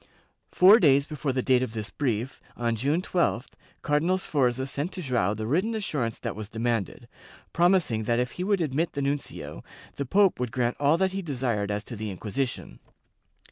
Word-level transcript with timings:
Four 0.49 0.79
days 0.79 1.05
before 1.05 1.31
the 1.31 1.43
date 1.43 1.61
of 1.61 1.73
this 1.73 1.91
brief, 1.91 2.41
on 2.57 2.75
June 2.75 3.03
12th, 3.03 3.49
Cardinal 3.83 4.17
Sforza 4.17 4.65
sent 4.65 4.91
to 4.93 5.01
Joao 5.03 5.35
the 5.35 5.45
written 5.45 5.75
assurance 5.75 6.17
that 6.17 6.35
was 6.35 6.49
demanded, 6.49 7.07
promising 7.53 8.05
that 8.05 8.17
if 8.17 8.31
he 8.31 8.43
would 8.43 8.61
admit 8.61 8.93
the 8.93 9.03
nuncio, 9.03 9.63
the 9.97 10.05
pope 10.07 10.39
would 10.39 10.51
grant 10.51 10.75
all 10.79 10.97
that 10.97 11.11
he 11.11 11.21
desired 11.21 11.69
as 11.69 11.83
to 11.83 11.95
the 11.95 12.09
Inquisition. 12.09 12.79